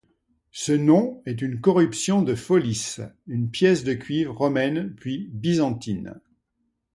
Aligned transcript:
Ce 0.55 0.71
nom 0.71 1.21
est 1.27 1.43
une 1.43 1.61
corruption 1.61 2.23
de 2.23 2.33
follis, 2.33 2.97
une 3.27 3.51
pièce 3.51 3.83
de 3.83 3.93
cuivre 3.93 4.33
romaine 4.33 4.95
puis 4.95 5.29
byzantine. 5.31 6.19